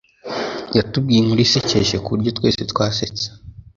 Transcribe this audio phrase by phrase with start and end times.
[0.77, 3.25] Yatubwiye inkuru isekeje kuburyo twese twasetse.